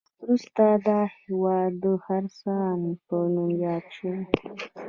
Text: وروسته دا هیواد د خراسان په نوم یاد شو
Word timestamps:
وروسته 0.21 0.63
دا 0.87 0.99
هیواد 1.21 1.71
د 1.83 1.85
خراسان 2.03 2.79
په 3.07 3.15
نوم 3.33 3.49
یاد 3.65 3.85
شو 3.95 4.11